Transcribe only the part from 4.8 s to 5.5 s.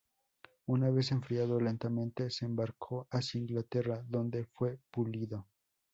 pulido.